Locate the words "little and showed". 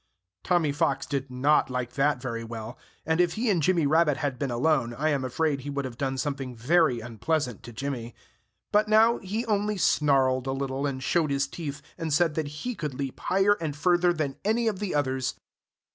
10.53-11.29